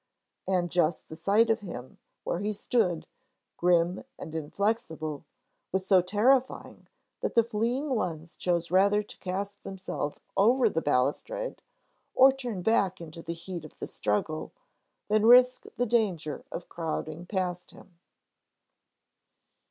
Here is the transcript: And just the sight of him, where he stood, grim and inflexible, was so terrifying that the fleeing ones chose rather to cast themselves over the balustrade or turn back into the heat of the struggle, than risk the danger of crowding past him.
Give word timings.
And 0.47 0.71
just 0.71 1.09
the 1.09 1.15
sight 1.15 1.51
of 1.51 1.59
him, 1.59 1.99
where 2.23 2.39
he 2.39 2.53
stood, 2.53 3.05
grim 3.55 4.03
and 4.17 4.33
inflexible, 4.33 5.25
was 5.71 5.85
so 5.85 6.01
terrifying 6.01 6.87
that 7.19 7.35
the 7.35 7.43
fleeing 7.43 7.91
ones 7.91 8.35
chose 8.35 8.71
rather 8.71 9.03
to 9.03 9.17
cast 9.19 9.63
themselves 9.63 10.19
over 10.35 10.69
the 10.71 10.81
balustrade 10.81 11.61
or 12.15 12.31
turn 12.31 12.63
back 12.63 12.99
into 12.99 13.21
the 13.21 13.35
heat 13.35 13.63
of 13.63 13.77
the 13.77 13.85
struggle, 13.85 14.51
than 15.07 15.23
risk 15.27 15.65
the 15.77 15.85
danger 15.85 16.43
of 16.51 16.67
crowding 16.67 17.27
past 17.27 17.69
him. 17.69 17.99